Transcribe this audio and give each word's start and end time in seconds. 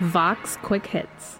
Vox 0.00 0.56
Quick 0.62 0.86
Hits. 0.86 1.38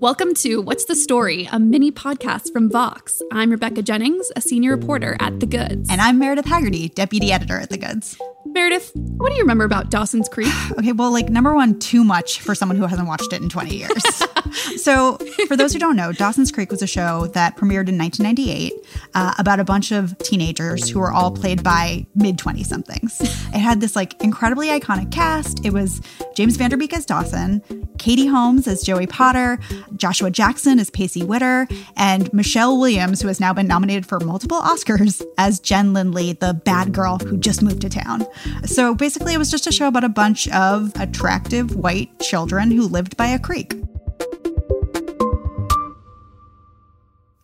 Welcome 0.00 0.32
to 0.36 0.62
What's 0.62 0.86
the 0.86 0.94
Story, 0.96 1.46
a 1.52 1.58
mini 1.58 1.92
podcast 1.92 2.52
from 2.52 2.70
Vox. 2.70 3.20
I'm 3.32 3.50
Rebecca 3.50 3.82
Jennings, 3.82 4.32
a 4.34 4.40
senior 4.40 4.70
reporter 4.70 5.16
at 5.20 5.40
The 5.40 5.46
Goods. 5.46 5.90
And 5.90 6.00
I'm 6.00 6.18
Meredith 6.18 6.46
Haggerty, 6.46 6.88
deputy 6.88 7.30
editor 7.30 7.60
at 7.60 7.68
The 7.68 7.76
Goods. 7.76 8.16
Meredith, 8.46 8.90
what 8.94 9.28
do 9.28 9.34
you 9.34 9.42
remember 9.42 9.64
about 9.64 9.90
Dawson's 9.90 10.28
Creek? 10.28 10.52
okay, 10.78 10.92
well, 10.92 11.12
like, 11.12 11.28
number 11.28 11.54
one, 11.54 11.78
too 11.78 12.02
much 12.02 12.40
for 12.40 12.54
someone 12.54 12.76
who 12.76 12.86
hasn't 12.86 13.08
watched 13.08 13.32
it 13.32 13.42
in 13.42 13.48
20 13.48 13.76
years. 13.76 14.22
so, 14.82 15.18
for 15.48 15.56
those 15.56 15.72
who 15.72 15.78
don't 15.78 15.96
know, 15.96 16.12
Dawson's 16.12 16.50
Creek 16.50 16.70
was 16.70 16.82
a 16.82 16.86
show 16.86 17.26
that 17.28 17.56
premiered 17.56 17.88
in 17.88 17.98
1998 17.98 18.72
uh, 19.14 19.34
about 19.38 19.60
a 19.60 19.64
bunch 19.64 19.92
of 19.92 20.16
teenagers 20.18 20.88
who 20.88 20.98
were 21.00 21.12
all 21.12 21.30
played 21.30 21.62
by 21.62 22.06
mid 22.14 22.38
20 22.38 22.62
somethings. 22.64 23.20
It 23.20 23.58
had 23.58 23.80
this, 23.80 23.96
like, 23.96 24.20
incredibly 24.22 24.68
iconic 24.68 25.12
cast. 25.12 25.64
It 25.64 25.72
was 25.72 26.00
James 26.34 26.56
Van 26.56 26.70
Der 26.70 26.76
Beek 26.76 26.94
as 26.94 27.04
Dawson, 27.04 27.62
Katie 27.98 28.26
Holmes 28.26 28.66
as 28.66 28.82
Joey 28.82 29.06
Potter, 29.06 29.58
Joshua 29.96 30.30
Jackson 30.30 30.78
as 30.78 30.90
Pacey 30.90 31.22
Witter, 31.22 31.68
and 31.96 32.32
Michelle 32.32 32.78
Williams, 32.78 33.20
who 33.20 33.28
has 33.28 33.40
now 33.40 33.52
been 33.52 33.66
nominated 33.66 34.06
for 34.06 34.20
multiple 34.20 34.60
Oscars, 34.60 35.22
as 35.38 35.60
Jen 35.60 35.92
Lindley, 35.92 36.32
the 36.32 36.54
bad 36.54 36.92
girl 36.92 37.18
who 37.18 37.36
just 37.36 37.62
moved 37.62 37.82
to 37.82 37.88
town. 37.88 38.26
So 38.64 38.94
basically, 38.94 39.34
it 39.34 39.38
was 39.38 39.50
just 39.50 39.66
a 39.66 39.72
show 39.72 39.88
about 39.88 40.04
a 40.04 40.08
bunch 40.08 40.48
of 40.48 40.92
attractive 40.98 41.76
white 41.76 42.18
children 42.20 42.70
who 42.70 42.86
lived 42.86 43.16
by 43.16 43.26
a 43.26 43.38
creek. 43.38 43.74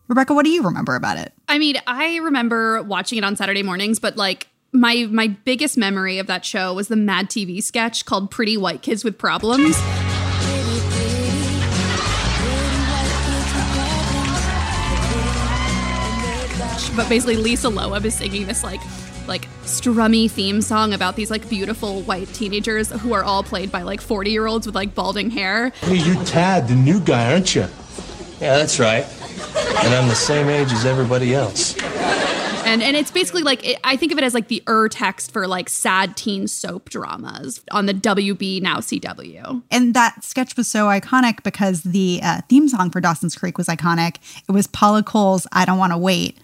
Rebecca, 0.09 0.35
what 0.35 0.45
do 0.45 0.51
you 0.51 0.63
remember 0.63 0.95
about 0.95 1.19
it? 1.19 1.33
I 1.49 1.59
mean, 1.59 1.77
I 1.87 2.17
remember 2.19 2.83
watching 2.83 3.19
it 3.19 3.25
on 3.25 3.35
Saturday 3.35 3.63
mornings, 3.63 3.99
but 3.99 4.17
like 4.17 4.47
my 4.73 5.09
my 5.11 5.29
biggest 5.29 5.77
memory 5.77 6.19
of 6.19 6.29
that 6.29 6.45
show 6.45 6.73
was 6.75 6.89
the 6.89 6.97
Mad 6.97 7.29
TV 7.29 7.63
sketch 7.63 8.05
called 8.05 8.31
Pretty 8.31 8.57
White 8.57 8.83
Kids 8.83 9.05
with 9.05 9.19
Problems. 9.19 9.77
But 16.95 17.11
basically 17.11 17.37
Lisa 17.37 17.69
Loeb 17.69 18.07
is 18.07 18.15
singing 18.15 18.47
this 18.47 18.63
like 18.63 18.81
like 19.27 19.49
strummy 19.65 20.31
theme 20.31 20.63
song 20.63 20.95
about 20.95 21.17
these 21.17 21.33
like 21.33 21.49
beautiful 21.49 22.03
white 22.03 22.29
teenagers 22.29 22.91
who 22.91 23.13
are 23.13 23.25
all 23.25 23.43
played 23.43 23.73
by 23.73 23.83
like 23.83 24.01
40 24.01 24.31
year 24.31 24.47
olds 24.47 24.67
with 24.67 24.77
like 24.77 24.95
balding 24.95 25.31
hair. 25.31 25.71
Hey, 25.81 25.97
you're 25.97 26.25
Tad, 26.25 26.69
the 26.69 26.77
new 26.77 27.01
guy, 27.01 27.33
aren't 27.33 27.57
you? 27.57 27.67
Yeah, 28.41 28.59
that's 28.59 28.79
right. 28.79 29.05
And 29.39 29.95
I'm 29.95 30.09
the 30.09 30.15
same 30.15 30.49
age 30.49 30.73
as 30.73 30.85
everybody 30.85 31.35
else. 31.35 31.77
And, 32.67 32.83
and 32.83 32.97
it's 32.97 33.13
basically 33.13 33.43
like 33.45 33.65
it, 33.65 33.79
I 33.85 33.97
think 33.97 34.11
of 34.11 34.19
it 34.19 34.25
as 34.25 34.35
like 34.35 34.49
the 34.49 34.61
ur 34.67 34.89
text 34.89 35.31
for 35.31 35.47
like 35.47 35.69
sad 35.69 36.17
teen 36.17 36.49
soap 36.49 36.91
dramas 36.91 37.61
on 37.71 37.87
the 37.87 37.95
WB 37.95 38.61
now 38.61 38.79
CW. 38.79 39.63
And 39.71 39.95
that 39.95 40.25
sketch 40.25 40.57
was 40.57 40.67
so 40.67 40.87
iconic 40.87 41.45
because 41.45 41.83
the 41.83 42.21
uh, 42.25 42.41
theme 42.49 42.69
song 42.69 42.91
for 42.91 43.01
Dawson's 43.01 43.37
Creek 43.37 43.57
was 43.57 43.69
iconic. 43.69 44.17
It 44.49 44.53
was 44.53 44.67
Paula 44.67 45.05
Cole's 45.05 45.47
"I 45.53 45.65
Don't 45.65 45.79
Want 45.79 45.93
to 45.93 45.99
Wait," 45.99 46.39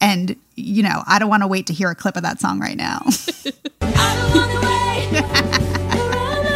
and 0.00 0.34
you 0.56 0.82
know 0.82 1.04
I 1.06 1.20
don't 1.20 1.28
want 1.28 1.44
to 1.44 1.46
wait 1.46 1.68
to 1.68 1.72
hear 1.72 1.90
a 1.90 1.94
clip 1.94 2.16
of 2.16 2.24
that 2.24 2.40
song 2.40 2.58
right 2.58 2.76
now. 2.76 3.02
I 3.82 4.34
don't 5.96 6.16
wanna 6.16 6.50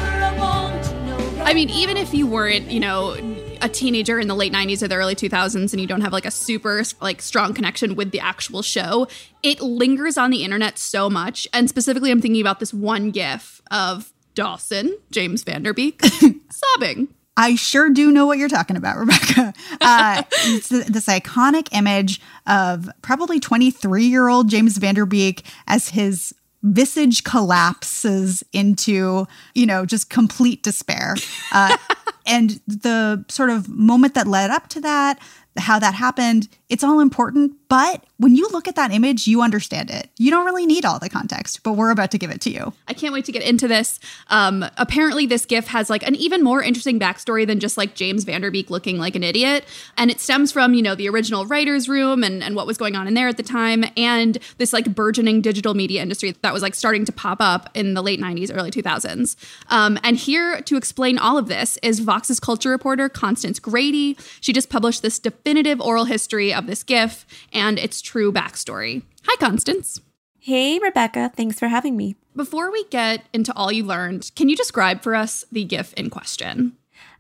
overable 0.03 0.89
to 0.89 0.95
no 1.07 1.45
I 1.45 1.55
mean, 1.55 1.71
even 1.71 1.97
if 1.97 2.13
you 2.13 2.27
weren't, 2.27 2.71
you 2.71 2.81
know, 2.81 3.17
a 3.63 3.69
teenager 3.69 4.19
in 4.19 4.29
the 4.29 4.35
late 4.35 4.53
90s 4.53 4.83
or 4.83 4.89
the 4.89 4.97
early 4.97 5.15
2000s 5.15 5.73
and 5.73 5.81
you 5.81 5.87
don't 5.87 6.01
have 6.01 6.13
like 6.13 6.27
a 6.27 6.31
super 6.31 6.83
like 7.01 7.23
strong 7.23 7.55
connection 7.55 7.95
with 7.95 8.11
the 8.11 8.21
actual 8.21 8.61
show, 8.61 9.07
it 9.43 9.61
lingers 9.61 10.19
on 10.19 10.31
the 10.31 10.45
internet 10.45 10.79
so 10.79 11.09
much. 11.09 11.49
And 11.53 11.69
specifically 11.69 12.11
I'm 12.11 12.21
thinking 12.21 12.41
about 12.41 12.61
this 12.61 12.75
one 12.75 13.11
gif 13.11 13.63
of 13.71 14.13
Dawson, 14.35 14.99
James 15.11 15.45
Van 15.45 15.63
Der 15.63 15.73
Beek, 15.73 16.03
sobbing. 16.51 17.09
I 17.37 17.55
sure 17.55 17.89
do 17.89 18.11
know 18.11 18.27
what 18.27 18.37
you're 18.37 18.49
talking 18.49 18.77
about, 18.77 18.97
Rebecca. 18.99 19.55
Uh, 19.81 20.23
it's 20.45 20.69
this 20.69 21.07
iconic 21.07 21.69
image 21.73 22.21
of 22.47 22.91
probably 23.01 23.41
23 23.41 24.05
year 24.05 24.29
old 24.29 24.51
James 24.51 24.77
Van 24.79 24.95
Der 24.95 25.07
Beek 25.07 25.45
as 25.67 25.91
his 25.91 26.35
visage 26.63 27.25
collapses 27.25 28.45
into, 28.53 29.27
you 29.55 29.67
know, 29.67 29.85
just 29.85 30.11
complete 30.11 30.63
despair. 30.63 31.17
Uh, 31.53 31.77
and 32.27 32.61
the 32.67 33.25
sort 33.29 33.51
of 33.51 33.69
moment 33.69 34.15
that 34.15 34.27
led 34.27 34.51
up 34.51 34.69
to 34.69 34.81
that, 34.81 35.19
how 35.59 35.79
that 35.79 35.95
happened, 35.95 36.49
it's 36.73 36.83
all 36.83 37.01
important. 37.01 37.53
But 37.69 38.05
when 38.17 38.35
you 38.35 38.49
look 38.49 38.67
at 38.67 38.77
that 38.77 38.93
image, 38.93 39.27
you 39.27 39.43
understand 39.43 39.91
it. 39.91 40.09
You 40.17 40.31
don't 40.31 40.47
really 40.47 40.65
need 40.65 40.87
all 40.87 40.99
the 40.99 41.11
context, 41.11 41.63
but 41.63 41.73
we're 41.73 41.91
about 41.91 42.11
to 42.13 42.19
give 42.19 42.31
it 42.31 42.41
to 42.43 42.51
you. 42.51 42.73
I 42.89 42.95
can't 42.95 43.13
wait 43.13 43.27
to 43.27 43.33
get 43.33 43.43
into 43.43 43.69
this. 43.69 44.01
Um, 44.29 44.65
apparently, 44.79 45.27
this 45.27 45.45
GIF 45.45 45.69
has 45.69 45.91
like 45.91 46.07
an 46.07 46.15
even 46.15 46.43
more 46.43 46.63
interesting 46.63 46.99
backstory 46.99 47.47
than 47.47 47.61
just 47.61 47.77
like 47.77 47.95
James 47.95 48.25
Van 48.25 48.41
Der 48.41 48.51
Beek 48.51 48.71
looking 48.71 48.97
like 48.97 49.15
an 49.15 49.23
idiot. 49.23 49.67
And 49.99 50.11
it 50.11 50.19
stems 50.19 50.51
from, 50.51 50.73
you 50.73 50.81
know, 50.81 50.95
the 50.95 51.11
original 51.11 51.45
writer's 51.45 51.91
room 51.91 52.25
and, 52.25 52.43
and 52.43 52.57
what 52.57 52.67
was 52.67 52.79
going 52.79 52.97
on 52.97 53.07
in 53.07 53.13
there 53.13 53.29
at 53.29 53.37
the 53.37 53.43
time, 53.43 53.85
and 53.95 54.39
this 54.57 54.73
like 54.73 54.95
burgeoning 54.95 55.43
digital 55.43 55.75
media 55.75 56.01
industry 56.01 56.35
that 56.41 56.55
was 56.55 56.63
like 56.63 56.75
starting 56.75 57.05
to 57.05 57.13
pop 57.13 57.39
up 57.41 57.69
in 57.75 57.93
the 57.93 58.03
late 58.03 58.21
90s, 58.21 58.51
early 58.55 58.71
2000s. 58.71 59.37
Um, 59.69 59.99
and 60.03 60.17
here 60.17 60.63
to 60.63 60.77
explain 60.77 61.19
all 61.19 61.37
of 61.37 61.49
this 61.49 61.79
is 61.83 62.01
Vox's 62.01 62.41
culture 62.41 62.71
reporter, 62.71 63.11
Constance 63.11 63.59
Grady. 63.59 64.17
She 64.41 64.55
just 64.55 64.71
published 64.71 65.03
this 65.03 65.19
definitive 65.19 65.79
oral 65.81 66.05
history 66.05 66.55
of 66.55 66.62
this 66.67 66.83
GIF 66.83 67.27
and 67.53 67.79
its 67.79 68.01
true 68.01 68.33
backstory. 68.33 69.03
Hi, 69.25 69.37
Constance. 69.37 70.01
Hey, 70.39 70.79
Rebecca. 70.79 71.31
Thanks 71.37 71.59
for 71.59 71.69
having 71.69 71.97
me. 71.97 72.17
Before 72.35 72.73
we 72.73 72.85
get 72.85 73.25
into 73.33 73.53
all 73.55 73.71
you 73.71 73.85
learned, 73.85 74.31
can 74.35 74.49
you 74.49 74.57
describe 74.57 75.03
for 75.03 75.15
us 75.15 75.45
the 75.53 75.65
GIF 75.65 75.93
in 75.95 76.11
question? 76.11 76.77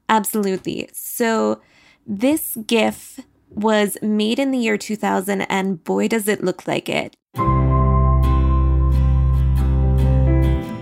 Absolutely. 0.08 0.88
So, 0.92 1.60
this 2.06 2.56
GIF 2.66 3.20
was 3.48 3.96
made 4.02 4.38
in 4.38 4.50
the 4.50 4.58
year 4.58 4.76
2000, 4.76 5.42
and 5.42 5.84
boy, 5.84 6.08
does 6.08 6.28
it 6.28 6.42
look 6.42 6.66
like 6.66 6.88
it. 6.88 7.14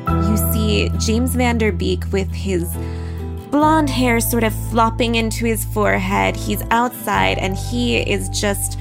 You 0.07 0.37
see 0.53 0.91
James 0.99 1.35
Van 1.35 1.59
Der 1.59 1.73
Beek 1.73 2.05
with 2.13 2.33
his 2.33 2.75
blonde 3.51 3.91
hair 3.91 4.21
sort 4.21 4.45
of 4.45 4.55
flopping 4.71 5.17
into 5.17 5.45
his 5.45 5.65
forehead. 5.67 6.37
He's 6.37 6.63
outside 6.71 7.39
and 7.39 7.57
he 7.57 7.99
is 7.99 8.29
just 8.29 8.79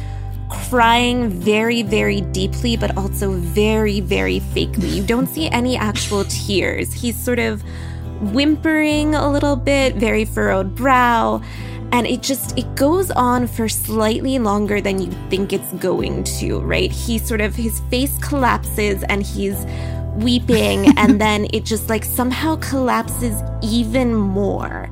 crying 0.50 1.30
very, 1.30 1.84
very 1.84 2.22
deeply, 2.22 2.75
but 2.75 2.97
also 2.97 3.31
very, 3.31 4.00
very 4.00 4.40
fakely. 4.40 4.94
You 4.96 5.03
don't 5.03 5.28
see 5.28 5.50
any 5.50 5.78
actual 5.78 6.25
tears. 6.25 6.91
He's 6.94 7.18
sort 7.18 7.40
of 7.40 7.63
whimpering 8.34 9.16
a 9.16 9.31
little 9.31 9.56
bit, 9.56 9.96
very 9.96 10.25
furrowed 10.25 10.75
brow. 10.75 11.41
And 11.91 12.06
it 12.06 12.22
just 12.22 12.56
it 12.58 12.75
goes 12.75 13.09
on 13.12 13.47
for 13.47 13.68
slightly 13.68 14.38
longer 14.38 14.79
than 14.79 15.02
you 15.02 15.12
think 15.29 15.53
it's 15.53 15.74
going 15.74 16.24
to, 16.40 16.59
right? 16.59 16.91
He 16.91 17.18
sort 17.18 17.41
of 17.41 17.56
his 17.56 17.79
face 17.90 18.16
collapses 18.19 19.02
and 19.03 19.24
he's 19.24 19.66
weeping 20.24 20.94
and 20.97 21.19
then 21.19 21.47
it 21.53 21.66
just 21.66 21.90
like 21.90 22.03
somehow 22.03 22.56
collapses 22.57 23.41
even 23.62 24.13
more. 24.13 24.90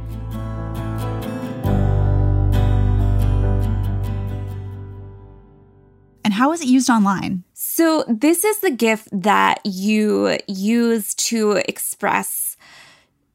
And 6.23 6.33
how 6.33 6.51
is 6.51 6.61
it 6.61 6.67
used 6.67 6.89
online? 6.89 7.43
So, 7.53 8.03
this 8.07 8.43
is 8.43 8.59
the 8.59 8.71
GIF 8.71 9.07
that 9.11 9.61
you 9.63 10.37
use 10.47 11.13
to 11.15 11.51
express 11.67 12.57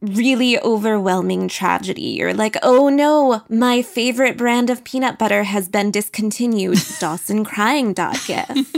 really 0.03 0.59
overwhelming 0.59 1.47
tragedy. 1.49 2.03
You're 2.03 2.35
like, 2.35 2.57
oh 2.63 2.89
no, 2.89 3.43
my 3.49 3.83
favorite 3.83 4.37
brand 4.37 4.69
of 4.69 4.85
peanut 4.85 5.19
butter 5.19 5.45
has 5.45 5.69
been 5.69 5.91
discontinued. 5.91 6.79
Dawson 6.99 7.45
crying 7.45 7.95
dot 7.95 8.19
GIF. 8.27 8.75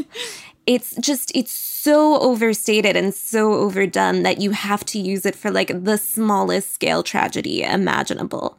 It's 0.67 0.95
just, 0.97 1.31
it's 1.35 1.53
so 1.53 2.19
overstated 2.21 2.97
and 2.97 3.15
so 3.15 3.53
overdone 3.55 4.23
that 4.23 4.41
you 4.41 4.53
have 4.53 4.85
to 4.87 4.99
use 4.99 5.27
it 5.27 5.37
for 5.37 5.51
like 5.51 5.85
the 5.85 5.99
smallest 5.99 6.73
scale 6.73 7.03
tragedy 7.03 7.63
imaginable. 7.63 8.59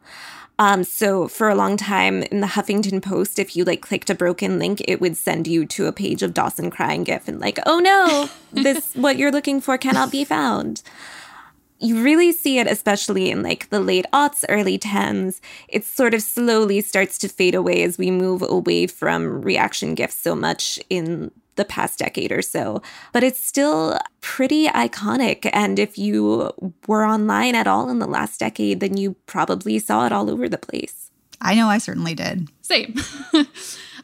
Um, 0.58 0.84
so 0.84 1.28
for 1.28 1.48
a 1.48 1.54
long 1.54 1.76
time 1.76 2.22
in 2.22 2.40
the 2.40 2.46
Huffington 2.46 3.02
Post, 3.02 3.38
if 3.38 3.56
you 3.56 3.64
like 3.64 3.82
clicked 3.82 4.08
a 4.08 4.14
broken 4.14 4.58
link, 4.58 4.80
it 4.86 5.00
would 5.00 5.16
send 5.16 5.46
you 5.46 5.66
to 5.66 5.86
a 5.86 5.92
page 5.92 6.22
of 6.22 6.32
Dawson 6.32 6.70
crying 6.70 7.04
gif 7.04 7.28
and 7.28 7.40
like, 7.40 7.58
oh 7.66 7.78
no, 7.78 8.30
this 8.52 8.94
what 8.94 9.18
you're 9.18 9.32
looking 9.32 9.60
for 9.60 9.76
cannot 9.76 10.10
be 10.10 10.24
found. 10.24 10.82
You 11.78 12.02
really 12.02 12.32
see 12.32 12.58
it, 12.58 12.66
especially 12.66 13.30
in 13.30 13.42
like 13.42 13.68
the 13.68 13.80
late 13.80 14.06
aughts, 14.10 14.46
early 14.48 14.78
tens. 14.78 15.42
It 15.68 15.84
sort 15.84 16.14
of 16.14 16.22
slowly 16.22 16.80
starts 16.80 17.18
to 17.18 17.28
fade 17.28 17.54
away 17.54 17.82
as 17.82 17.98
we 17.98 18.10
move 18.10 18.42
away 18.48 18.86
from 18.86 19.42
reaction 19.42 19.94
gifs 19.94 20.16
so 20.16 20.34
much 20.34 20.78
in 20.88 21.32
the 21.56 21.64
past 21.64 21.98
decade 21.98 22.32
or 22.32 22.42
so, 22.42 22.82
but 23.12 23.22
it's 23.22 23.44
still 23.44 23.98
pretty 24.20 24.66
iconic. 24.68 25.48
And 25.52 25.78
if 25.78 25.98
you 25.98 26.52
were 26.86 27.04
online 27.04 27.54
at 27.54 27.66
all 27.66 27.90
in 27.90 27.98
the 27.98 28.06
last 28.06 28.40
decade, 28.40 28.80
then 28.80 28.96
you 28.96 29.14
probably 29.26 29.78
saw 29.78 30.06
it 30.06 30.12
all 30.12 30.30
over 30.30 30.48
the 30.48 30.58
place. 30.58 31.10
I 31.40 31.54
know 31.54 31.68
I 31.68 31.78
certainly 31.78 32.14
did. 32.14 32.48
Same. 32.62 32.94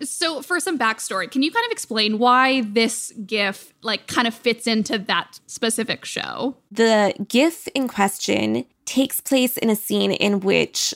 So, 0.05 0.43
for 0.43 0.59
some 0.59 0.79
backstory, 0.79 1.31
can 1.31 1.43
you 1.43 1.51
kind 1.51 1.65
of 1.67 1.73
explain 1.73 2.19
why 2.19 2.63
this 2.63 3.13
GIF 3.25 3.73
like 3.83 4.07
kind 4.07 4.27
of 4.27 4.35
fits 4.35 4.67
into 4.67 4.99
that 4.99 5.41
specific 5.47 6.05
show? 6.05 6.57
The 6.71 7.15
GIF 7.29 7.69
in 7.69 7.89
question 7.89 8.65
takes 8.85 9.21
place 9.21 9.57
in 9.57 9.71
a 9.71 9.77
scene 9.77 10.13
in 10.13 10.41
which 10.41 10.95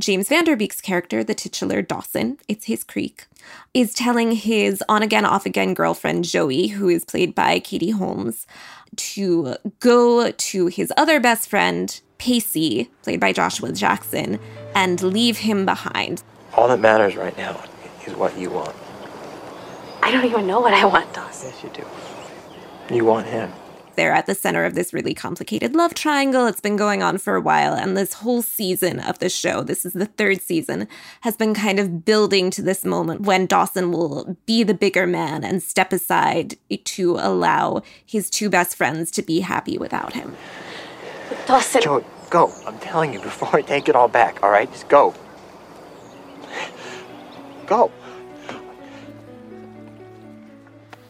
James 0.00 0.28
Van 0.30 0.44
Der 0.44 0.56
Beek's 0.56 0.80
character, 0.80 1.22
the 1.22 1.34
titular 1.34 1.82
Dawson, 1.82 2.38
it's 2.48 2.64
his 2.64 2.82
creek, 2.82 3.26
is 3.74 3.92
telling 3.92 4.32
his 4.32 4.82
on 4.88 5.02
again, 5.02 5.26
off 5.26 5.44
again 5.44 5.74
girlfriend, 5.74 6.24
Joey, 6.24 6.68
who 6.68 6.88
is 6.88 7.04
played 7.04 7.34
by 7.34 7.58
Katie 7.60 7.90
Holmes, 7.90 8.46
to 8.96 9.56
go 9.78 10.30
to 10.30 10.66
his 10.68 10.90
other 10.96 11.20
best 11.20 11.50
friend, 11.50 12.00
Pacey, 12.16 12.90
played 13.02 13.20
by 13.20 13.34
Joshua 13.34 13.72
Jackson, 13.72 14.38
and 14.74 15.02
leave 15.02 15.38
him 15.38 15.66
behind. 15.66 16.22
All 16.54 16.66
that 16.68 16.80
matters 16.80 17.14
right 17.14 17.36
now 17.36 17.62
is 18.06 18.14
what 18.14 18.38
you 18.38 18.48
want. 18.50 18.74
I 20.02 20.10
don't 20.10 20.24
even 20.24 20.46
know 20.46 20.60
what 20.60 20.72
I 20.72 20.86
want, 20.86 21.12
Dawson. 21.12 21.50
Yes, 21.50 21.62
you 21.62 21.70
do. 22.88 22.94
You 22.94 23.04
want 23.04 23.26
him. 23.26 23.52
They're 24.00 24.12
at 24.12 24.24
the 24.24 24.34
center 24.34 24.64
of 24.64 24.74
this 24.74 24.94
really 24.94 25.12
complicated 25.12 25.76
love 25.76 25.92
triangle. 25.92 26.46
It's 26.46 26.62
been 26.62 26.76
going 26.76 27.02
on 27.02 27.18
for 27.18 27.34
a 27.34 27.40
while. 27.42 27.74
And 27.74 27.98
this 27.98 28.14
whole 28.14 28.40
season 28.40 28.98
of 28.98 29.18
the 29.18 29.28
show, 29.28 29.62
this 29.62 29.84
is 29.84 29.92
the 29.92 30.06
third 30.06 30.40
season, 30.40 30.88
has 31.20 31.36
been 31.36 31.52
kind 31.52 31.78
of 31.78 32.02
building 32.02 32.50
to 32.52 32.62
this 32.62 32.82
moment 32.82 33.20
when 33.20 33.44
Dawson 33.44 33.92
will 33.92 34.38
be 34.46 34.62
the 34.62 34.72
bigger 34.72 35.06
man 35.06 35.44
and 35.44 35.62
step 35.62 35.92
aside 35.92 36.54
to 36.82 37.16
allow 37.16 37.82
his 38.06 38.30
two 38.30 38.48
best 38.48 38.74
friends 38.74 39.10
to 39.10 39.22
be 39.22 39.40
happy 39.40 39.76
without 39.76 40.14
him. 40.14 40.34
Dawson. 41.46 41.82
Joey, 41.82 42.04
go. 42.30 42.50
I'm 42.66 42.78
telling 42.78 43.12
you 43.12 43.20
before 43.20 43.54
I 43.54 43.60
take 43.60 43.86
it 43.86 43.94
all 43.94 44.08
back, 44.08 44.42
all 44.42 44.48
right? 44.48 44.72
Just 44.72 44.88
go. 44.88 45.14
Go. 47.66 47.92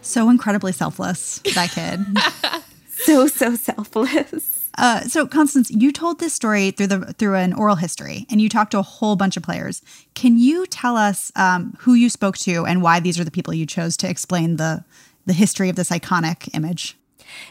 So 0.03 0.29
incredibly 0.29 0.73
selfless, 0.73 1.39
that 1.55 1.71
kid. 1.71 2.61
so, 3.11 3.27
so 3.27 3.55
selfless. 3.57 4.69
Uh, 4.79 5.01
so 5.01 5.27
Constance, 5.27 5.71
you 5.71 5.93
told 5.93 6.21
this 6.21 6.33
story 6.33 6.71
through 6.71 6.87
the 6.87 7.13
through 7.15 7.35
an 7.35 7.53
oral 7.53 7.77
history, 7.77 8.27
and 8.31 8.41
you 8.41 8.49
talked 8.49 8.71
to 8.71 8.79
a 8.79 8.83
whole 8.83 9.17
bunch 9.17 9.37
of 9.37 9.43
players. 9.43 9.83
Can 10.15 10.39
you 10.39 10.67
tell 10.67 10.97
us 10.97 11.33
um, 11.35 11.77
who 11.81 11.95
you 11.95 12.09
spoke 12.09 12.39
to 12.39 12.65
and 12.67 12.83
why 12.83 13.01
these 13.01 13.19
are 13.19 13.25
the 13.25 13.31
people 13.31 13.53
you 13.53 13.67
chose 13.67 13.97
to 13.99 14.09
explain 14.09 14.57
the 14.57 14.85
the 15.27 15.33
history 15.33 15.69
of 15.69 15.77
this 15.77 15.91
iconic 15.91 16.49
image? 16.55 16.97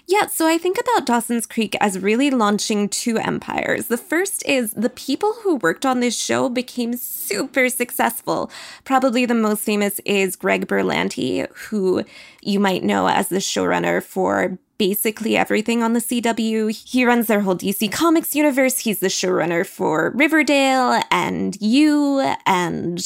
Yeah, 0.08 0.28
so 0.28 0.48
I 0.48 0.58
think 0.58 0.78
about 0.80 1.06
Dawson's 1.06 1.46
Creek 1.46 1.76
as 1.80 2.00
really 2.00 2.32
launching 2.32 2.90
two 2.90 3.18
empires. 3.18 3.88
The 3.88 3.98
first 3.98 4.46
is 4.48 4.74
the 4.74 4.90
people 4.90 5.34
who 5.42 5.56
worked 5.58 5.86
on 5.86 6.00
this 6.00 6.20
show 6.20 6.50
became 6.50 6.94
super 6.96 7.70
successful. 7.70 8.52
Probably 8.84 9.26
the 9.26 9.36
most 9.36 9.64
famous 9.64 10.00
is 10.06 10.36
Greg 10.36 10.68
Berlanti, 10.68 11.48
who 11.70 12.04
you 12.42 12.60
might 12.60 12.84
know 12.84 13.08
as 13.08 13.30
the 13.30 13.38
showrunner 13.38 14.04
for 14.04 14.58
basically 14.80 15.36
everything 15.38 15.84
on 15.84 15.94
the 15.94 16.00
CW. 16.00 16.72
He 16.88 17.06
runs 17.06 17.28
their 17.28 17.42
whole 17.42 17.56
DC 17.56 17.92
Comics 17.92 18.34
universe. 18.34 18.80
He's 18.80 19.02
the 19.02 19.08
showrunner 19.08 19.68
for 19.68 20.12
Riverdale 20.16 21.02
and 21.12 21.56
You 21.62 22.34
and 22.48 23.06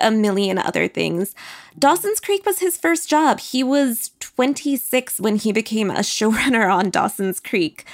a 0.00 0.10
million 0.10 0.58
other 0.58 0.88
things. 0.88 1.34
Dawson's 1.78 2.20
Creek 2.20 2.44
was 2.44 2.58
his 2.58 2.76
first 2.76 3.08
job. 3.08 3.40
He 3.40 3.62
was 3.62 4.10
26 4.36 5.20
when 5.20 5.36
he 5.36 5.52
became 5.52 5.90
a 5.90 5.94
showrunner 6.00 6.72
on 6.72 6.90
Dawson's 6.90 7.40
Creek 7.40 7.84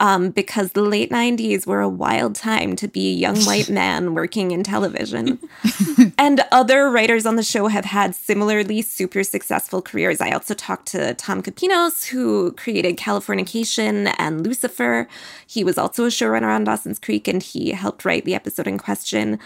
um, 0.00 0.30
because 0.30 0.72
the 0.72 0.82
late 0.82 1.10
90s 1.10 1.66
were 1.66 1.82
a 1.82 1.88
wild 1.88 2.34
time 2.34 2.74
to 2.76 2.88
be 2.88 3.10
a 3.10 3.14
young 3.14 3.38
white 3.44 3.68
man 3.68 4.14
working 4.14 4.50
in 4.50 4.62
television. 4.64 5.38
and 6.18 6.40
other 6.50 6.90
writers 6.90 7.26
on 7.26 7.36
the 7.36 7.42
show 7.42 7.68
have 7.68 7.84
had 7.84 8.14
similarly 8.14 8.80
super 8.80 9.22
successful 9.22 9.82
careers. 9.82 10.20
I 10.20 10.30
also 10.30 10.54
talked 10.54 10.86
to 10.88 11.14
Tom 11.14 11.42
Kapinos, 11.42 12.06
who 12.06 12.52
created 12.52 12.96
Californication 12.96 14.12
and 14.18 14.44
Lucifer. 14.44 15.06
He 15.46 15.62
was 15.62 15.76
also 15.76 16.06
a 16.06 16.08
showrunner 16.08 16.54
on 16.54 16.64
Dawson's 16.64 16.98
Creek 16.98 17.28
and 17.28 17.42
he 17.42 17.72
helped 17.72 18.04
write 18.04 18.24
the 18.24 18.34
episode 18.34 18.66
in 18.66 18.78
question. 18.78 19.38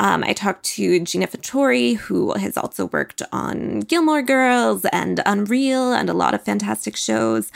Um, 0.00 0.24
I 0.24 0.32
talked 0.32 0.64
to 0.64 0.98
Gina 1.00 1.26
Fattore, 1.26 1.96
who 1.96 2.32
has 2.32 2.56
also 2.56 2.86
worked 2.86 3.22
on 3.32 3.80
Gilmore 3.80 4.22
Girls 4.22 4.86
and 4.86 5.20
Unreal 5.26 5.92
and 6.00 6.10
a 6.10 6.14
lot 6.14 6.34
of 6.34 6.42
fantastic 6.42 6.96
shows. 6.96 7.52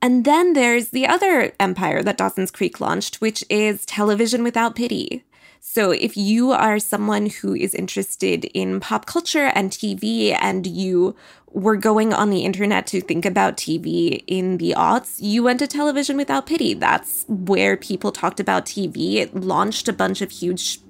And 0.00 0.24
then 0.24 0.54
there's 0.54 0.88
the 0.88 1.06
other 1.06 1.52
empire 1.60 2.02
that 2.02 2.18
Dawson's 2.18 2.50
Creek 2.50 2.80
launched, 2.80 3.20
which 3.20 3.44
is 3.48 3.86
Television 3.86 4.42
Without 4.42 4.74
Pity. 4.74 5.24
So 5.60 5.92
if 5.92 6.16
you 6.16 6.50
are 6.50 6.80
someone 6.80 7.26
who 7.26 7.54
is 7.54 7.72
interested 7.72 8.46
in 8.46 8.80
pop 8.80 9.06
culture 9.06 9.52
and 9.54 9.70
TV 9.70 10.36
and 10.40 10.66
you 10.66 11.14
were 11.52 11.76
going 11.76 12.12
on 12.12 12.30
the 12.30 12.44
internet 12.44 12.84
to 12.88 13.00
think 13.00 13.24
about 13.24 13.56
TV 13.56 14.24
in 14.26 14.56
the 14.56 14.74
aughts, 14.76 15.18
you 15.20 15.44
went 15.44 15.60
to 15.60 15.68
Television 15.68 16.16
Without 16.16 16.46
Pity. 16.46 16.74
That's 16.74 17.24
where 17.28 17.76
people 17.76 18.10
talked 18.10 18.40
about 18.40 18.66
TV. 18.66 19.14
It 19.18 19.36
launched 19.36 19.86
a 19.86 19.92
bunch 19.92 20.20
of 20.20 20.32
huge 20.32 20.80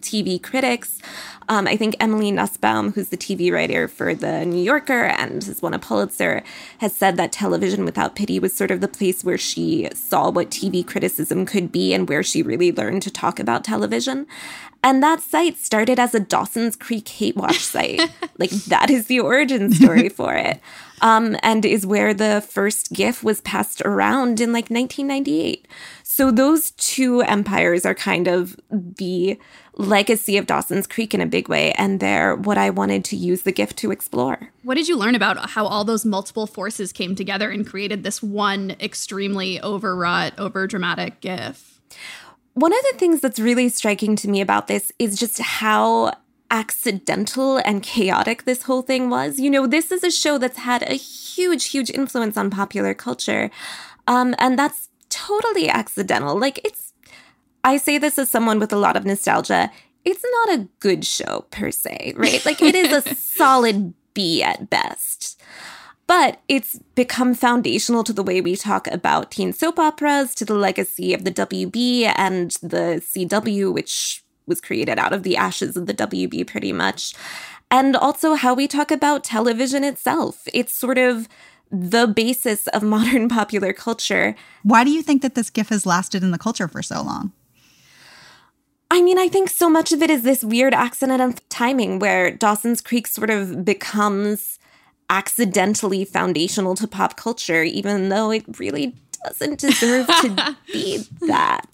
TV 0.00 0.42
critics. 0.42 0.98
Um, 1.50 1.66
I 1.66 1.76
think 1.76 1.96
Emily 1.98 2.30
Nussbaum, 2.30 2.92
who's 2.92 3.08
the 3.08 3.16
TV 3.16 3.52
writer 3.52 3.88
for 3.88 4.14
The 4.14 4.44
New 4.44 4.62
Yorker 4.62 5.06
and 5.06 5.42
has 5.42 5.60
won 5.60 5.74
a 5.74 5.80
Pulitzer, 5.80 6.44
has 6.78 6.94
said 6.94 7.16
that 7.16 7.32
Television 7.32 7.84
Without 7.84 8.14
Pity 8.14 8.38
was 8.38 8.54
sort 8.54 8.70
of 8.70 8.80
the 8.80 8.86
place 8.86 9.24
where 9.24 9.36
she 9.36 9.88
saw 9.92 10.30
what 10.30 10.50
TV 10.50 10.86
criticism 10.86 11.44
could 11.44 11.72
be 11.72 11.92
and 11.92 12.08
where 12.08 12.22
she 12.22 12.40
really 12.40 12.70
learned 12.70 13.02
to 13.02 13.10
talk 13.10 13.40
about 13.40 13.64
television. 13.64 14.28
And 14.84 15.02
that 15.02 15.20
site 15.20 15.58
started 15.58 15.98
as 15.98 16.14
a 16.14 16.20
Dawson's 16.20 16.76
Creek 16.76 17.08
hate 17.08 17.36
watch 17.36 17.58
site. 17.64 18.00
like, 18.38 18.50
that 18.50 18.88
is 18.88 19.06
the 19.06 19.18
origin 19.18 19.72
story 19.72 20.08
for 20.20 20.34
it. 20.34 20.60
Um, 21.02 21.36
and 21.42 21.64
is 21.64 21.86
where 21.86 22.14
the 22.14 22.44
first 22.46 22.92
GIF 22.92 23.24
was 23.24 23.40
passed 23.40 23.82
around 23.82 24.40
in 24.40 24.52
like 24.52 24.70
1998. 24.70 25.66
So 26.04 26.30
those 26.30 26.72
two 26.72 27.22
empires 27.22 27.84
are 27.84 27.94
kind 27.94 28.28
of 28.28 28.56
the 28.70 29.38
legacy 29.80 30.36
of 30.36 30.46
Dawson's 30.46 30.86
Creek 30.86 31.14
in 31.14 31.20
a 31.20 31.26
big 31.26 31.48
way, 31.48 31.72
and 31.72 32.00
they're 32.00 32.36
what 32.36 32.58
I 32.58 32.70
wanted 32.70 33.04
to 33.06 33.16
use 33.16 33.42
the 33.42 33.52
gift 33.52 33.76
to 33.78 33.90
explore. 33.90 34.50
What 34.62 34.76
did 34.76 34.88
you 34.88 34.96
learn 34.96 35.14
about 35.14 35.50
how 35.50 35.66
all 35.66 35.84
those 35.84 36.04
multiple 36.04 36.46
forces 36.46 36.92
came 36.92 37.14
together 37.14 37.50
and 37.50 37.66
created 37.66 38.02
this 38.02 38.22
one 38.22 38.76
extremely 38.80 39.60
overwrought, 39.62 40.36
overdramatic 40.36 41.20
GIF? 41.20 41.80
One 42.54 42.72
of 42.72 42.80
the 42.90 42.98
things 42.98 43.20
that's 43.20 43.38
really 43.38 43.68
striking 43.68 44.16
to 44.16 44.28
me 44.28 44.40
about 44.40 44.66
this 44.66 44.92
is 44.98 45.18
just 45.18 45.38
how 45.38 46.12
accidental 46.50 47.58
and 47.58 47.82
chaotic 47.82 48.44
this 48.44 48.64
whole 48.64 48.82
thing 48.82 49.08
was. 49.08 49.38
You 49.38 49.50
know, 49.50 49.66
this 49.66 49.92
is 49.92 50.02
a 50.02 50.10
show 50.10 50.36
that's 50.36 50.58
had 50.58 50.82
a 50.82 50.94
huge, 50.94 51.66
huge 51.66 51.90
influence 51.90 52.36
on 52.36 52.50
popular 52.50 52.92
culture. 52.92 53.50
Um, 54.08 54.34
and 54.38 54.58
that's 54.58 54.88
totally 55.08 55.68
accidental. 55.68 56.38
Like, 56.38 56.60
it's, 56.64 56.89
I 57.64 57.76
say 57.76 57.98
this 57.98 58.18
as 58.18 58.30
someone 58.30 58.58
with 58.58 58.72
a 58.72 58.78
lot 58.78 58.96
of 58.96 59.04
nostalgia. 59.04 59.70
It's 60.04 60.24
not 60.46 60.58
a 60.58 60.68
good 60.80 61.04
show 61.04 61.46
per 61.50 61.70
se, 61.70 62.14
right? 62.16 62.44
Like, 62.44 62.62
it 62.62 62.74
is 62.74 62.92
a 62.92 63.14
solid 63.16 63.94
B 64.14 64.42
at 64.42 64.70
best. 64.70 65.40
But 66.06 66.40
it's 66.48 66.80
become 66.96 67.34
foundational 67.34 68.02
to 68.02 68.12
the 68.12 68.24
way 68.24 68.40
we 68.40 68.56
talk 68.56 68.88
about 68.88 69.30
teen 69.30 69.52
soap 69.52 69.78
operas, 69.78 70.34
to 70.36 70.44
the 70.44 70.54
legacy 70.54 71.14
of 71.14 71.24
the 71.24 71.30
WB 71.30 72.12
and 72.16 72.50
the 72.62 73.00
CW, 73.00 73.72
which 73.72 74.24
was 74.46 74.60
created 74.60 74.98
out 74.98 75.12
of 75.12 75.22
the 75.22 75.36
ashes 75.36 75.76
of 75.76 75.86
the 75.86 75.94
WB 75.94 76.46
pretty 76.46 76.72
much. 76.72 77.14
And 77.70 77.94
also 77.94 78.34
how 78.34 78.54
we 78.54 78.66
talk 78.66 78.90
about 78.90 79.22
television 79.22 79.84
itself. 79.84 80.42
It's 80.52 80.74
sort 80.74 80.98
of 80.98 81.28
the 81.70 82.08
basis 82.08 82.66
of 82.68 82.82
modern 82.96 83.28
popular 83.28 83.72
culture. 83.72 84.34
Why 84.64 84.82
do 84.82 84.90
you 84.90 85.02
think 85.02 85.22
that 85.22 85.36
this 85.36 85.50
GIF 85.50 85.68
has 85.68 85.86
lasted 85.86 86.22
in 86.24 86.32
the 86.32 86.38
culture 86.38 86.66
for 86.66 86.82
so 86.82 87.02
long? 87.02 87.32
I 88.90 89.02
mean, 89.02 89.18
I 89.18 89.28
think 89.28 89.48
so 89.48 89.70
much 89.70 89.92
of 89.92 90.02
it 90.02 90.10
is 90.10 90.22
this 90.22 90.42
weird 90.42 90.74
accident 90.74 91.22
of 91.22 91.48
timing 91.48 92.00
where 92.00 92.30
Dawson's 92.30 92.80
Creek 92.80 93.06
sort 93.06 93.30
of 93.30 93.64
becomes 93.64 94.58
accidentally 95.08 96.04
foundational 96.04 96.74
to 96.74 96.88
pop 96.88 97.16
culture, 97.16 97.62
even 97.62 98.08
though 98.08 98.30
it 98.30 98.44
really 98.58 98.94
doesn't 99.24 99.60
deserve 99.60 100.06
to 100.06 100.56
be 100.72 101.04
that. 101.26 101.66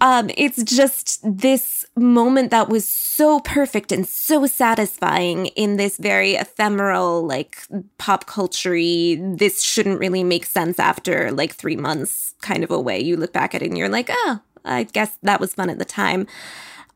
um, 0.00 0.30
it's 0.36 0.62
just 0.62 1.20
this 1.24 1.84
moment 1.96 2.50
that 2.50 2.68
was 2.68 2.86
so 2.86 3.40
perfect 3.40 3.90
and 3.90 4.06
so 4.06 4.46
satisfying 4.46 5.46
in 5.46 5.76
this 5.76 5.96
very 5.96 6.34
ephemeral, 6.34 7.24
like 7.26 7.58
pop 7.98 8.26
culture 8.26 8.74
this 8.74 9.62
shouldn't 9.62 9.98
really 9.98 10.22
make 10.22 10.44
sense 10.44 10.78
after 10.78 11.32
like 11.32 11.54
three 11.54 11.76
months 11.76 12.34
kind 12.42 12.62
of 12.62 12.70
a 12.70 12.80
way. 12.80 13.00
You 13.00 13.16
look 13.16 13.32
back 13.32 13.54
at 13.54 13.62
it 13.62 13.66
and 13.66 13.78
you're 13.78 13.88
like, 13.88 14.08
oh, 14.10 14.40
I 14.64 14.84
guess 14.84 15.18
that 15.22 15.40
was 15.40 15.54
fun 15.54 15.70
at 15.70 15.78
the 15.78 15.84
time. 15.84 16.26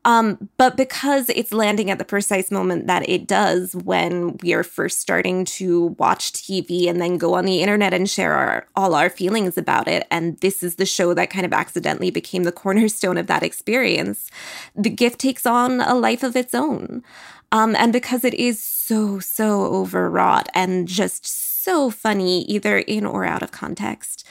Um, 0.05 0.49
but 0.57 0.77
because 0.77 1.29
it's 1.29 1.51
landing 1.51 1.91
at 1.91 1.99
the 1.99 2.05
precise 2.05 2.51
moment 2.51 2.87
that 2.87 3.07
it 3.07 3.27
does 3.27 3.75
when 3.75 4.37
we 4.37 4.53
are 4.53 4.63
first 4.63 4.99
starting 4.99 5.43
to 5.45 5.87
watch 5.99 6.31
TV 6.31 6.87
and 6.87 7.01
then 7.01 7.17
go 7.17 7.33
on 7.33 7.45
the 7.45 7.61
internet 7.61 7.93
and 7.93 8.09
share 8.09 8.33
our, 8.33 8.65
all 8.77 8.95
our 8.95 9.09
feelings 9.09 9.57
about 9.57 9.89
it, 9.89 10.07
and 10.09 10.37
this 10.39 10.63
is 10.63 10.77
the 10.77 10.85
show 10.85 11.13
that 11.13 11.29
kind 11.29 11.45
of 11.45 11.51
accidentally 11.51 12.11
became 12.11 12.43
the 12.43 12.51
cornerstone 12.51 13.17
of 13.17 13.27
that 13.27 13.43
experience, 13.43 14.31
the 14.73 14.89
gift 14.89 15.19
takes 15.19 15.45
on 15.45 15.81
a 15.81 15.93
life 15.93 16.23
of 16.23 16.35
its 16.35 16.55
own. 16.55 17.03
Um, 17.51 17.75
and 17.75 17.91
because 17.91 18.23
it 18.23 18.35
is 18.35 18.61
so, 18.61 19.19
so 19.19 19.65
overwrought 19.65 20.47
and 20.53 20.87
just 20.87 21.25
so 21.25 21.89
funny, 21.89 22.43
either 22.43 22.77
in 22.79 23.05
or 23.05 23.25
out 23.25 23.43
of 23.43 23.51
context, 23.51 24.25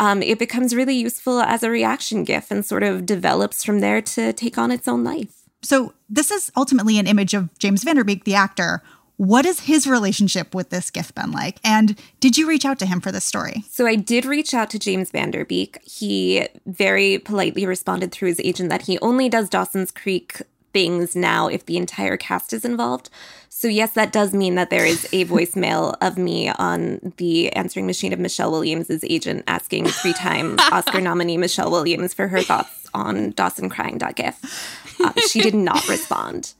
um, 0.00 0.22
it 0.22 0.38
becomes 0.38 0.74
really 0.74 0.96
useful 0.96 1.40
as 1.40 1.62
a 1.62 1.70
reaction 1.70 2.24
GIF 2.24 2.50
and 2.50 2.64
sort 2.64 2.82
of 2.82 3.04
develops 3.04 3.62
from 3.62 3.80
there 3.80 4.00
to 4.00 4.32
take 4.32 4.56
on 4.56 4.72
its 4.72 4.88
own 4.88 5.04
life. 5.04 5.42
So, 5.62 5.92
this 6.08 6.30
is 6.30 6.50
ultimately 6.56 6.98
an 6.98 7.06
image 7.06 7.34
of 7.34 7.56
James 7.58 7.84
Van 7.84 7.96
Der 7.96 8.02
Beek, 8.02 8.24
the 8.24 8.34
actor. 8.34 8.82
What 9.18 9.44
has 9.44 9.60
his 9.60 9.86
relationship 9.86 10.54
with 10.54 10.70
this 10.70 10.90
GIF 10.90 11.14
been 11.14 11.30
like? 11.30 11.58
And 11.62 12.00
did 12.18 12.38
you 12.38 12.48
reach 12.48 12.64
out 12.64 12.78
to 12.78 12.86
him 12.86 13.02
for 13.02 13.12
this 13.12 13.26
story? 13.26 13.62
So 13.68 13.86
I 13.86 13.94
did 13.94 14.24
reach 14.24 14.54
out 14.54 14.70
to 14.70 14.78
James 14.78 15.10
Van 15.10 15.30
Der 15.30 15.44
Beek. 15.44 15.78
He 15.84 16.48
very 16.64 17.18
politely 17.18 17.66
responded 17.66 18.10
through 18.10 18.28
his 18.28 18.40
agent 18.40 18.70
that 18.70 18.82
he 18.82 18.98
only 19.00 19.28
does 19.28 19.50
Dawson's 19.50 19.90
Creek 19.90 20.40
things 20.72 21.16
now 21.16 21.48
if 21.48 21.66
the 21.66 21.76
entire 21.76 22.16
cast 22.16 22.52
is 22.52 22.64
involved. 22.64 23.10
So, 23.48 23.68
yes, 23.68 23.92
that 23.92 24.12
does 24.12 24.32
mean 24.32 24.54
that 24.54 24.70
there 24.70 24.86
is 24.86 25.04
a 25.12 25.24
voicemail 25.26 25.96
of 26.00 26.16
me 26.16 26.48
on 26.48 27.12
the 27.16 27.52
answering 27.52 27.86
machine 27.86 28.12
of 28.12 28.18
Michelle 28.18 28.50
Williams' 28.50 29.04
agent 29.04 29.44
asking 29.46 29.86
three 29.86 30.12
time 30.12 30.58
Oscar 30.72 31.00
nominee 31.00 31.36
Michelle 31.36 31.70
Williams 31.70 32.14
for 32.14 32.28
her 32.28 32.42
thoughts 32.42 32.88
on 32.94 33.32
Dawson 33.32 33.68
crying.gif. 33.68 35.00
Uh, 35.00 35.12
she 35.28 35.40
did 35.40 35.54
not 35.54 35.86
respond. 35.88 36.54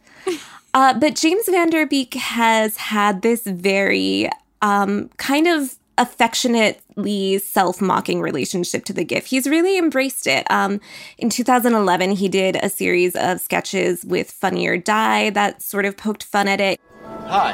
Uh, 0.73 0.95
but 0.95 1.17
James 1.17 1.45
Van 1.49 1.71
Der 1.71 1.87
Beek 1.87 2.15
has 2.15 2.77
had 2.77 3.23
this 3.23 3.43
very 3.43 4.31
um, 4.63 5.09
kind 5.17 5.47
of 5.47 5.77
affectionately 6.01 7.39
self-mocking 7.39 8.23
relationship 8.23 8.87
to 8.87 8.93
the 8.95 9.05
GIF. 9.05 9.27
He's 9.27 9.47
really 9.47 9.77
embraced 9.77 10.27
it. 10.27 10.51
Um, 10.51 10.81
in 11.19 11.29
2011, 11.29 12.13
he 12.13 12.29
did 12.29 12.57
a 12.57 12.71
series 12.71 13.15
of 13.15 13.39
sketches 13.41 14.03
with 14.05 14.31
Funny 14.31 14.67
or 14.67 14.79
Die 14.79 15.31
that 15.31 15.63
sort 15.63 15.85
of 15.85 15.99
poked 15.99 16.25
fun 16.25 16.49
at 16.49 16.59
it. 16.59 16.81
Hi, 17.27 17.53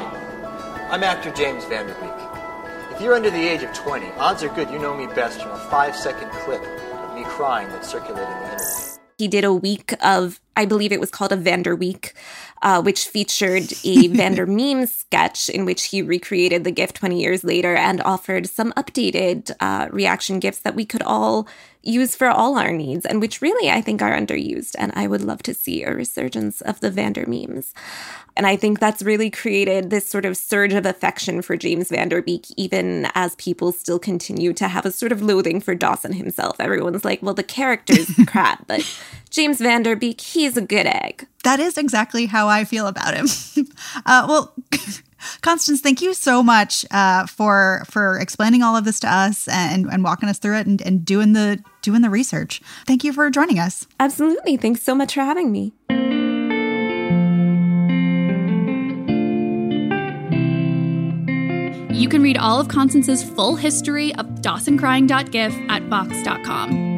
I'm 0.89 1.03
actor 1.03 1.29
James 1.31 1.65
Van 1.65 1.87
Der 1.87 1.93
Beek. 1.95 2.95
If 2.95 3.01
you're 3.03 3.13
under 3.13 3.29
the 3.29 3.47
age 3.47 3.63
of 3.63 3.73
20, 3.73 4.07
odds 4.11 4.41
are 4.43 4.49
good 4.55 4.71
you 4.71 4.79
know 4.79 4.95
me 4.95 5.07
best 5.07 5.41
from 5.41 5.51
a 5.51 5.59
five-second 5.69 6.31
clip 6.31 6.63
of 6.63 7.15
me 7.15 7.23
crying 7.25 7.67
that's 7.67 7.89
circulating 7.89 8.23
the 8.23 8.43
internet. 8.43 8.61
He 9.17 9.27
did 9.27 9.43
a 9.43 9.53
week 9.53 9.93
of, 10.01 10.39
I 10.57 10.65
believe 10.65 10.91
it 10.91 10.99
was 10.99 11.11
called 11.11 11.31
a 11.31 11.35
Vander 11.37 11.75
Week, 11.75 12.13
uh, 12.63 12.81
which 12.81 13.05
featured 13.05 13.71
a 13.83 14.07
Vander 14.17 14.47
meme 14.47 14.87
sketch 14.87 15.49
in 15.49 15.65
which 15.65 15.85
he 15.85 16.01
recreated 16.01 16.63
the 16.63 16.71
GIF 16.71 16.93
20 16.93 17.21
years 17.21 17.43
later 17.43 17.75
and 17.75 18.01
offered 18.01 18.47
some 18.47 18.73
updated 18.73 19.51
uh, 19.59 19.87
reaction 19.91 20.39
GIFs 20.39 20.59
that 20.59 20.75
we 20.75 20.83
could 20.83 21.03
all 21.03 21.47
use 21.83 22.15
for 22.15 22.27
all 22.27 22.57
our 22.57 22.73
needs 22.73 23.05
and 23.05 23.21
which 23.21 23.41
really 23.41 23.69
I 23.69 23.81
think 23.81 24.01
are 24.01 24.17
underused. 24.17 24.75
And 24.77 24.91
I 24.95 25.07
would 25.07 25.21
love 25.21 25.43
to 25.43 25.53
see 25.53 25.83
a 25.83 25.93
resurgence 25.93 26.59
of 26.61 26.79
the 26.79 26.91
Vander 26.91 27.25
memes. 27.27 27.73
And 28.35 28.45
I 28.45 28.55
think 28.55 28.79
that's 28.79 29.01
really 29.01 29.31
created 29.31 29.89
this 29.89 30.07
sort 30.07 30.25
of 30.25 30.37
surge 30.37 30.73
of 30.73 30.85
affection 30.85 31.41
for 31.41 31.57
James 31.57 31.89
Van 31.89 32.09
Der 32.09 32.21
Beek, 32.21 32.45
even 32.55 33.07
as 33.15 33.35
people 33.35 33.71
still 33.71 33.97
continue 33.97 34.53
to 34.53 34.67
have 34.67 34.85
a 34.85 34.91
sort 34.91 35.11
of 35.11 35.23
loathing 35.23 35.59
for 35.59 35.73
Dawson 35.73 36.13
himself. 36.13 36.59
Everyone's 36.59 37.03
like, 37.03 37.23
well, 37.23 37.33
the 37.33 37.41
character's 37.41 38.07
crap, 38.27 38.67
but 38.67 38.85
James 39.31 39.59
Van 39.59 39.81
Der 39.81 39.95
Beek, 39.95 40.21
he's 40.47 40.57
a 40.57 40.61
good 40.61 40.87
egg. 40.87 41.27
That 41.43 41.59
is 41.59 41.77
exactly 41.77 42.25
how 42.25 42.47
I 42.47 42.63
feel 42.63 42.87
about 42.87 43.13
him. 43.13 43.27
uh, 44.05 44.25
well, 44.27 44.53
Constance, 45.41 45.81
thank 45.81 46.01
you 46.01 46.13
so 46.13 46.41
much 46.41 46.85
uh, 46.91 47.25
for 47.25 47.83
for 47.89 48.17
explaining 48.19 48.63
all 48.63 48.77
of 48.77 48.85
this 48.85 48.99
to 49.01 49.13
us 49.13 49.47
and, 49.47 49.87
and 49.87 50.03
walking 50.03 50.29
us 50.29 50.39
through 50.39 50.57
it 50.57 50.67
and, 50.67 50.81
and 50.81 51.03
doing 51.03 51.33
the 51.33 51.61
doing 51.81 52.01
the 52.01 52.09
research. 52.09 52.61
Thank 52.85 53.03
you 53.03 53.11
for 53.11 53.29
joining 53.29 53.59
us. 53.59 53.87
Absolutely. 53.99 54.57
Thanks 54.57 54.83
so 54.83 54.95
much 54.95 55.13
for 55.15 55.21
having 55.21 55.51
me. 55.51 55.73
You 61.93 62.07
can 62.09 62.21
read 62.21 62.37
all 62.37 62.59
of 62.59 62.67
Constance's 62.67 63.23
full 63.23 63.55
history 63.55 64.13
of 64.15 64.27
DawsonCrying.gif 64.41 65.53
at 65.67 65.81
Vox.com. 65.83 66.96